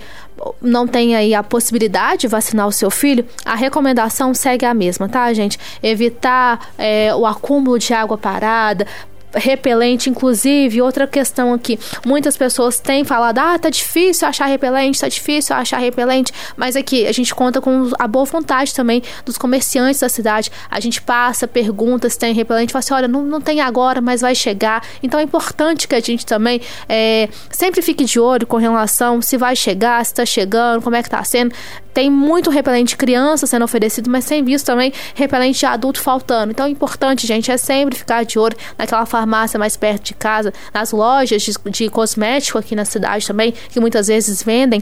não 0.62 0.86
tem 0.86 1.16
aí 1.16 1.34
a 1.34 1.42
possibilidade 1.42 2.22
de 2.22 2.28
vacinar 2.28 2.66
o 2.66 2.72
seu 2.72 2.90
filho, 2.90 3.26
a 3.44 3.54
recomendação 3.54 4.32
segue 4.32 4.64
a 4.64 4.72
mesma, 4.72 5.08
tá, 5.08 5.32
gente? 5.32 5.58
Evitar 5.82 6.70
é, 6.78 7.14
o 7.14 7.26
acúmulo 7.26 7.78
de 7.78 7.92
água 7.92 8.16
parada, 8.16 8.86
repelente, 9.34 10.08
inclusive, 10.10 10.80
outra 10.80 11.06
questão 11.06 11.52
aqui, 11.52 11.78
muitas 12.04 12.36
pessoas 12.36 12.80
têm 12.80 13.04
falado, 13.04 13.38
ah, 13.38 13.58
tá 13.58 13.70
difícil 13.70 14.26
achar 14.26 14.46
repelente, 14.46 15.00
tá 15.00 15.08
difícil 15.08 15.54
achar 15.54 15.78
repelente, 15.78 16.32
mas 16.56 16.76
aqui 16.76 17.06
a 17.06 17.12
gente 17.12 17.34
conta 17.34 17.60
com 17.60 17.90
a 17.98 18.06
boa 18.06 18.24
vontade 18.24 18.74
também 18.74 19.02
dos 19.24 19.36
comerciantes 19.36 20.00
da 20.00 20.08
cidade, 20.08 20.50
a 20.70 20.80
gente 20.80 21.02
passa, 21.02 21.46
pergunta 21.46 22.08
se 22.08 22.18
tem 22.18 22.32
repelente, 22.34 22.72
fala 22.72 22.80
assim, 22.80 22.94
olha, 22.94 23.08
não, 23.08 23.22
não 23.22 23.40
tem 23.40 23.60
agora, 23.60 24.00
mas 24.00 24.20
vai 24.20 24.34
chegar, 24.34 24.82
então 25.02 25.20
é 25.20 25.22
importante 25.22 25.86
que 25.86 25.94
a 25.94 26.00
gente 26.00 26.24
também 26.24 26.60
é, 26.88 27.28
sempre 27.50 27.82
fique 27.82 28.04
de 28.04 28.18
olho 28.18 28.46
com 28.46 28.56
relação 28.56 29.20
se 29.20 29.36
vai 29.36 29.54
chegar, 29.54 30.04
se 30.04 30.14
tá 30.14 30.24
chegando, 30.24 30.82
como 30.82 30.96
é 30.96 31.02
que 31.02 31.10
tá 31.10 31.22
sendo, 31.24 31.54
tem 31.98 32.08
muito 32.08 32.48
repelente 32.48 32.96
criança 32.96 33.44
sendo 33.44 33.64
oferecido, 33.64 34.08
mas 34.08 34.24
sem 34.24 34.44
visto 34.44 34.66
também 34.66 34.92
repelente 35.16 35.58
de 35.58 35.66
adulto 35.66 36.00
faltando. 36.00 36.52
Então, 36.52 36.64
é 36.64 36.68
importante, 36.68 37.26
gente, 37.26 37.50
é 37.50 37.56
sempre 37.56 37.98
ficar 37.98 38.24
de 38.24 38.38
olho 38.38 38.56
naquela 38.78 39.04
farmácia 39.04 39.58
mais 39.58 39.76
perto 39.76 40.04
de 40.04 40.14
casa, 40.14 40.54
nas 40.72 40.92
lojas 40.92 41.42
de, 41.42 41.52
de 41.68 41.90
cosmético 41.90 42.56
aqui 42.56 42.76
na 42.76 42.84
cidade 42.84 43.26
também, 43.26 43.52
que 43.70 43.80
muitas 43.80 44.06
vezes 44.06 44.44
vendem 44.44 44.80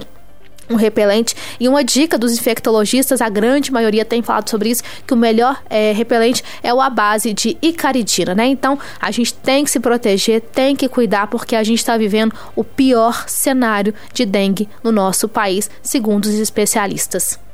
um 0.68 0.74
repelente. 0.74 1.34
E 1.58 1.68
uma 1.68 1.84
dica 1.84 2.18
dos 2.18 2.32
infectologistas, 2.32 3.20
a 3.20 3.28
grande 3.28 3.72
maioria 3.72 4.04
tem 4.04 4.22
falado 4.22 4.48
sobre 4.48 4.70
isso, 4.70 4.82
que 5.06 5.14
o 5.14 5.16
melhor 5.16 5.62
é, 5.68 5.92
repelente 5.92 6.42
é 6.62 6.72
o 6.72 6.80
à 6.80 6.90
base 6.90 7.32
de 7.32 7.56
icaridina, 7.62 8.34
né? 8.34 8.46
Então, 8.46 8.78
a 9.00 9.10
gente 9.10 9.34
tem 9.34 9.64
que 9.64 9.70
se 9.70 9.80
proteger, 9.80 10.40
tem 10.40 10.74
que 10.74 10.88
cuidar, 10.88 11.26
porque 11.28 11.56
a 11.56 11.62
gente 11.62 11.78
está 11.78 11.96
vivendo 11.96 12.34
o 12.54 12.64
pior 12.64 13.28
cenário 13.28 13.94
de 14.12 14.24
dengue 14.24 14.68
no 14.82 14.92
nosso 14.92 15.28
país, 15.28 15.70
segundo 15.82 16.26
os 16.26 16.34
especialistas. 16.34 17.45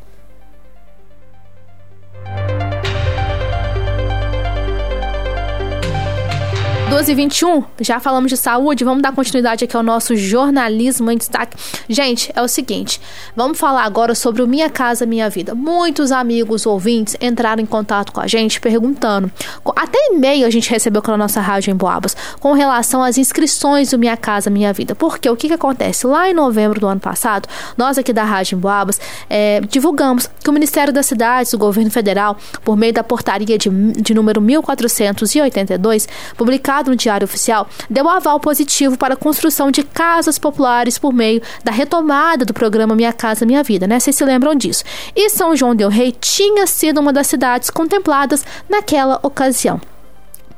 12 6.92 7.10
e 7.10 7.14
21, 7.14 7.64
já 7.80 7.98
falamos 7.98 8.30
de 8.30 8.36
saúde, 8.36 8.84
vamos 8.84 9.02
dar 9.02 9.12
continuidade 9.12 9.64
aqui 9.64 9.74
ao 9.74 9.82
nosso 9.82 10.14
jornalismo 10.14 11.10
em 11.10 11.16
destaque. 11.16 11.56
Gente, 11.88 12.30
é 12.36 12.42
o 12.42 12.46
seguinte, 12.46 13.00
vamos 13.34 13.58
falar 13.58 13.84
agora 13.84 14.14
sobre 14.14 14.42
o 14.42 14.46
Minha 14.46 14.68
Casa 14.68 15.06
Minha 15.06 15.30
Vida. 15.30 15.54
Muitos 15.54 16.12
amigos 16.12 16.66
ouvintes 16.66 17.16
entraram 17.18 17.62
em 17.62 17.66
contato 17.66 18.12
com 18.12 18.20
a 18.20 18.26
gente 18.26 18.60
perguntando, 18.60 19.32
até 19.74 19.98
e-mail 20.10 20.46
a 20.46 20.50
gente 20.50 20.68
recebeu 20.68 21.00
pela 21.00 21.16
nossa 21.16 21.40
rádio 21.40 21.70
em 21.70 21.74
Boabas, 21.74 22.14
com 22.38 22.52
relação 22.52 23.02
às 23.02 23.16
inscrições 23.16 23.90
do 23.90 23.98
Minha 23.98 24.16
Casa 24.18 24.50
Minha 24.50 24.70
Vida. 24.74 24.94
Porque 24.94 25.30
o 25.30 25.34
que, 25.34 25.48
que 25.48 25.54
acontece? 25.54 26.06
Lá 26.06 26.28
em 26.28 26.34
novembro 26.34 26.78
do 26.78 26.86
ano 26.86 27.00
passado, 27.00 27.48
nós 27.74 27.96
aqui 27.96 28.12
da 28.12 28.22
rádio 28.22 28.56
em 28.56 28.60
Boabas 28.60 29.00
é, 29.30 29.62
divulgamos 29.62 30.28
que 30.44 30.50
o 30.50 30.52
Ministério 30.52 30.92
das 30.92 31.06
Cidades, 31.06 31.54
o 31.54 31.58
governo 31.58 31.90
federal, 31.90 32.36
por 32.62 32.76
meio 32.76 32.92
da 32.92 33.02
portaria 33.02 33.56
de, 33.56 33.70
de 33.70 34.12
número 34.12 34.42
1482, 34.42 36.06
publicado 36.36 36.81
no 36.90 36.96
Diário 36.96 37.24
Oficial, 37.24 37.68
deu 37.88 38.08
aval 38.08 38.40
positivo 38.40 38.96
para 38.96 39.14
a 39.14 39.16
construção 39.16 39.70
de 39.70 39.82
casas 39.82 40.38
populares 40.38 40.98
por 40.98 41.12
meio 41.12 41.42
da 41.64 41.72
retomada 41.72 42.44
do 42.44 42.54
programa 42.54 42.94
Minha 42.94 43.12
Casa 43.12 43.46
Minha 43.46 43.62
Vida, 43.62 43.86
né? 43.86 44.00
Vocês 44.00 44.16
se 44.16 44.24
lembram 44.24 44.54
disso? 44.54 44.84
E 45.14 45.28
São 45.30 45.54
João 45.56 45.74
del 45.74 45.88
Rei 45.88 46.12
tinha 46.12 46.66
sido 46.66 47.00
uma 47.00 47.12
das 47.12 47.26
cidades 47.26 47.70
contempladas 47.70 48.44
naquela 48.68 49.18
ocasião. 49.22 49.80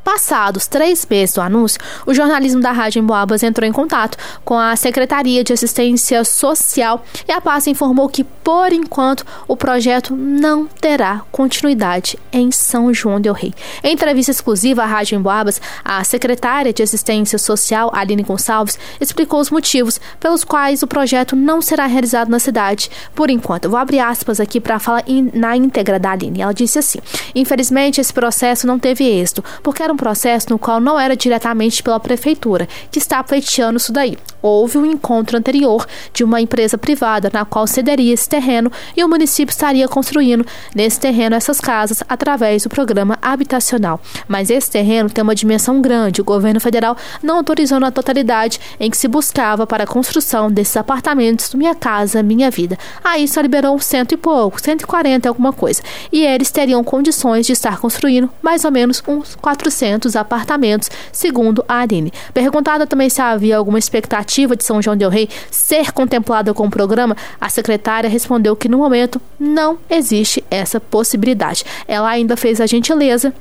Passados 0.04 0.66
três 0.66 1.06
meses 1.08 1.34
do 1.34 1.40
anúncio, 1.40 1.80
o 2.04 2.12
jornalismo 2.12 2.60
da 2.60 2.72
Rádio 2.72 3.00
Emboabas 3.00 3.42
entrou 3.42 3.66
em 3.66 3.72
contato 3.72 4.18
com 4.44 4.58
a 4.58 4.76
Secretaria 4.76 5.42
de 5.42 5.54
Assistência 5.54 6.22
Social 6.24 7.02
e 7.26 7.32
a 7.32 7.40
pasta 7.40 7.70
informou 7.70 8.06
que, 8.10 8.22
por 8.22 8.70
enquanto, 8.70 9.24
o 9.48 9.56
projeto 9.56 10.14
não 10.14 10.66
terá 10.66 11.22
continuidade 11.32 12.18
em 12.30 12.52
São 12.52 12.92
João 12.92 13.18
del 13.18 13.32
Rei. 13.32 13.54
Em 13.82 13.94
entrevista 13.94 14.30
exclusiva 14.30 14.82
à 14.82 14.86
Rádio 14.86 15.16
Emboabas, 15.16 15.58
a 15.82 16.04
secretária 16.04 16.70
de 16.70 16.82
Assistência 16.82 17.38
Social, 17.38 17.90
Aline 17.94 18.22
Gonçalves, 18.22 18.78
explicou 19.00 19.40
os 19.40 19.50
motivos 19.50 19.98
pelos 20.20 20.44
quais 20.44 20.82
o 20.82 20.86
projeto 20.86 21.34
não 21.34 21.62
será 21.62 21.86
realizado 21.86 22.28
na 22.28 22.38
cidade. 22.38 22.90
Por 23.14 23.30
enquanto, 23.30 23.64
eu 23.64 23.70
vou 23.70 23.80
abrir 23.80 24.00
aspas 24.00 24.38
aqui 24.38 24.60
para 24.60 24.78
falar 24.78 25.04
na 25.32 25.56
íntegra 25.56 25.98
da 25.98 26.10
Aline. 26.10 26.42
Ela 26.42 26.52
disse 26.52 26.78
assim: 26.78 26.98
Infelizmente, 27.34 28.02
esse 28.02 28.12
processo 28.12 28.66
não 28.66 28.78
teve 28.78 29.04
êxito, 29.04 29.42
porque 29.62 29.82
era 29.82 29.93
um 29.94 29.96
processo 29.96 30.50
no 30.50 30.58
qual 30.58 30.80
não 30.80 30.98
era 30.98 31.16
diretamente 31.16 31.82
pela 31.82 31.98
prefeitura, 31.98 32.68
que 32.90 32.98
está 32.98 33.22
pleiteando 33.22 33.78
isso 33.78 33.92
daí. 33.92 34.18
Houve 34.42 34.76
um 34.76 34.84
encontro 34.84 35.38
anterior 35.38 35.86
de 36.12 36.22
uma 36.22 36.40
empresa 36.40 36.76
privada 36.76 37.30
na 37.32 37.46
qual 37.46 37.66
cederia 37.66 38.12
esse 38.12 38.28
terreno 38.28 38.70
e 38.94 39.02
o 39.02 39.08
município 39.08 39.52
estaria 39.52 39.88
construindo 39.88 40.44
nesse 40.74 41.00
terreno 41.00 41.34
essas 41.34 41.60
casas 41.60 42.02
através 42.06 42.64
do 42.64 42.68
programa 42.68 43.16
habitacional. 43.22 44.00
Mas 44.28 44.50
esse 44.50 44.70
terreno 44.70 45.08
tem 45.08 45.22
uma 45.22 45.34
dimensão 45.34 45.80
grande, 45.80 46.20
o 46.20 46.24
governo 46.24 46.60
federal 46.60 46.96
não 47.22 47.36
autorizou 47.36 47.80
na 47.80 47.90
totalidade 47.90 48.60
em 48.78 48.90
que 48.90 48.96
se 48.96 49.08
buscava 49.08 49.66
para 49.66 49.84
a 49.84 49.86
construção 49.86 50.50
desses 50.50 50.76
apartamentos 50.76 51.54
Minha 51.54 51.74
Casa 51.74 52.22
Minha 52.22 52.50
Vida. 52.50 52.76
Aí 53.02 53.26
só 53.26 53.40
liberou 53.40 53.78
cento 53.78 54.12
e 54.12 54.16
pouco, 54.16 54.60
140 54.60 55.28
alguma 55.28 55.52
coisa. 55.52 55.82
E 56.12 56.22
eles 56.22 56.50
teriam 56.50 56.84
condições 56.84 57.46
de 57.46 57.52
estar 57.52 57.78
construindo 57.78 58.28
mais 58.42 58.64
ou 58.64 58.70
menos 58.70 59.02
uns 59.06 59.36
400 59.36 59.83
apartamentos, 60.16 60.90
segundo 61.12 61.64
a 61.68 61.80
Aline. 61.80 62.12
Perguntada 62.32 62.86
também 62.86 63.10
se 63.10 63.20
havia 63.20 63.56
alguma 63.56 63.78
expectativa 63.78 64.56
de 64.56 64.64
São 64.64 64.80
João 64.80 64.96
del 64.96 65.10
Rei 65.10 65.28
ser 65.50 65.92
contemplada 65.92 66.54
com 66.54 66.66
o 66.66 66.70
programa, 66.70 67.16
a 67.40 67.48
secretária 67.48 68.08
respondeu 68.08 68.56
que 68.56 68.68
no 68.68 68.78
momento 68.78 69.20
não 69.38 69.78
existe 69.88 70.44
essa 70.50 70.80
possibilidade. 70.80 71.64
Ela 71.86 72.08
ainda 72.08 72.36
fez 72.36 72.60
a 72.60 72.66
gentileza 72.66 73.32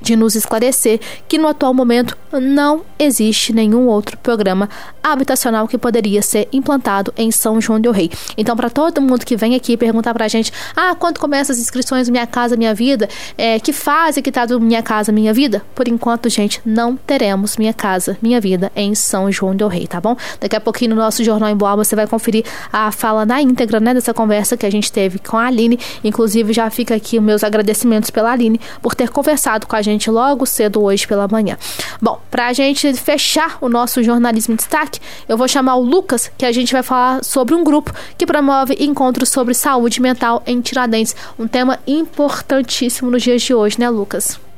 de 0.00 0.16
nos 0.16 0.34
esclarecer 0.34 1.00
que 1.28 1.38
no 1.38 1.48
atual 1.48 1.74
momento 1.74 2.16
não 2.32 2.82
existe 2.98 3.52
nenhum 3.52 3.86
outro 3.86 4.16
programa 4.18 4.68
habitacional 5.02 5.66
que 5.66 5.78
poderia 5.78 6.22
ser 6.22 6.48
implantado 6.52 7.12
em 7.16 7.30
São 7.30 7.60
João 7.60 7.80
del 7.80 7.92
Rei. 7.92 8.10
Então, 8.36 8.56
para 8.56 8.70
todo 8.70 9.00
mundo 9.00 9.24
que 9.24 9.36
vem 9.36 9.54
aqui 9.54 9.76
perguntar 9.76 10.12
para 10.14 10.26
a 10.26 10.28
gente, 10.28 10.52
ah, 10.76 10.94
quando 10.94 11.18
começam 11.18 11.52
as 11.52 11.60
inscrições 11.60 12.08
Minha 12.08 12.26
Casa 12.26 12.56
Minha 12.56 12.74
Vida, 12.74 13.08
é, 13.36 13.58
que 13.58 13.72
fase 13.72 14.22
que 14.22 14.30
tá 14.30 14.46
do 14.46 14.60
Minha 14.60 14.82
Casa 14.82 15.10
Minha 15.10 15.32
Vida? 15.32 15.62
Por 15.74 15.88
enquanto, 15.88 16.28
gente, 16.28 16.60
não 16.64 16.96
teremos 16.96 17.56
Minha 17.56 17.72
Casa 17.72 18.16
Minha 18.22 18.40
Vida 18.40 18.70
em 18.76 18.94
São 18.94 19.30
João 19.30 19.54
del 19.54 19.68
Rei, 19.68 19.86
tá 19.86 20.00
bom? 20.00 20.16
Daqui 20.40 20.56
a 20.56 20.60
pouquinho 20.60 20.94
no 20.94 20.96
nosso 20.96 21.24
Jornal 21.24 21.50
em 21.50 21.56
Boa 21.56 21.76
você 21.76 21.96
vai 21.96 22.06
conferir 22.06 22.44
a 22.72 22.92
fala 22.92 23.24
na 23.24 23.40
íntegra, 23.40 23.80
né, 23.80 23.94
dessa 23.94 24.12
conversa 24.12 24.56
que 24.56 24.66
a 24.66 24.70
gente 24.70 24.90
teve 24.90 25.18
com 25.18 25.36
a 25.36 25.46
Aline. 25.46 25.78
Inclusive, 26.04 26.52
já 26.52 26.68
fica 26.70 26.94
aqui 26.94 27.18
meus 27.20 27.42
agradecimentos 27.42 28.10
pela 28.10 28.32
Aline 28.32 28.60
por 28.82 28.94
ter 28.94 29.08
conversado 29.08 29.66
com 29.66 29.76
a 29.76 29.82
gente 29.82 29.89
logo 30.10 30.44
cedo 30.44 30.82
hoje 30.82 31.06
pela 31.06 31.26
manhã. 31.26 31.56
Bom, 32.00 32.20
para 32.30 32.48
a 32.48 32.52
gente 32.52 32.92
fechar 32.94 33.58
o 33.60 33.68
nosso 33.68 34.02
jornalismo 34.02 34.54
em 34.54 34.56
destaque, 34.56 35.00
eu 35.28 35.36
vou 35.36 35.48
chamar 35.48 35.76
o 35.76 35.82
Lucas, 35.82 36.30
que 36.36 36.44
a 36.44 36.52
gente 36.52 36.72
vai 36.72 36.82
falar 36.82 37.24
sobre 37.24 37.54
um 37.54 37.64
grupo 37.64 37.92
que 38.18 38.26
promove 38.26 38.76
encontros 38.78 39.30
sobre 39.30 39.54
saúde 39.54 40.00
mental 40.00 40.42
em 40.46 40.60
Tiradentes. 40.60 41.16
Um 41.38 41.48
tema 41.48 41.78
importantíssimo 41.86 43.10
nos 43.10 43.22
dias 43.22 43.42
de 43.42 43.54
hoje, 43.54 43.78
né, 43.78 43.88
Lucas? 43.88 44.49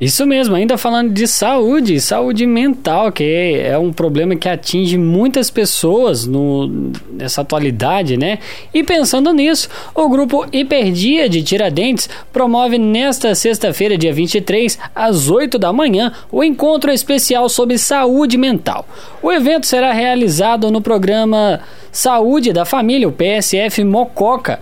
Isso 0.00 0.24
mesmo, 0.24 0.54
ainda 0.54 0.78
falando 0.78 1.12
de 1.12 1.26
saúde, 1.26 2.00
saúde 2.00 2.46
mental, 2.46 3.10
que 3.10 3.60
é 3.60 3.76
um 3.76 3.92
problema 3.92 4.36
que 4.36 4.48
atinge 4.48 4.96
muitas 4.96 5.50
pessoas 5.50 6.24
no, 6.24 6.92
nessa 7.10 7.40
atualidade, 7.40 8.16
né? 8.16 8.38
E 8.72 8.84
pensando 8.84 9.32
nisso, 9.32 9.68
o 9.92 10.08
grupo 10.08 10.46
Hiperdia 10.52 11.28
de 11.28 11.42
Tiradentes 11.42 12.08
promove 12.32 12.78
nesta 12.78 13.34
sexta-feira, 13.34 13.98
dia 13.98 14.12
23, 14.12 14.78
às 14.94 15.28
8 15.28 15.58
da 15.58 15.72
manhã, 15.72 16.12
o 16.30 16.44
encontro 16.44 16.92
especial 16.92 17.48
sobre 17.48 17.76
saúde 17.76 18.38
mental. 18.38 18.86
O 19.20 19.32
evento 19.32 19.66
será 19.66 19.92
realizado 19.92 20.70
no 20.70 20.80
programa 20.80 21.60
Saúde 21.90 22.52
da 22.52 22.64
Família, 22.64 23.08
o 23.08 23.12
PSF 23.12 23.82
Mococa, 23.82 24.60